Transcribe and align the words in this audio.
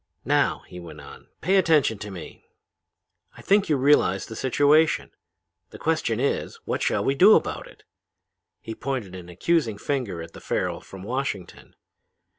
"'Now,' 0.25 0.63
he 0.67 0.79
went 0.79 0.99
on, 0.99 1.27
'pay 1.41 1.57
attention 1.57 1.99
to 1.99 2.09
me. 2.09 2.43
I 3.37 3.43
think 3.43 3.69
you 3.69 3.77
realize 3.77 4.25
the 4.25 4.35
situation. 4.35 5.11
The 5.69 5.77
question 5.77 6.19
is, 6.19 6.55
what 6.65 6.81
we 6.81 6.85
shall 6.85 7.07
do 7.07 7.35
about 7.35 7.67
it?' 7.67 7.83
He 8.61 8.73
pointed 8.73 9.13
an 9.13 9.29
accusing 9.29 9.77
finger 9.77 10.23
at 10.23 10.33
the 10.33 10.41
Farrel 10.41 10.81
from 10.81 11.03
Washington. 11.03 11.75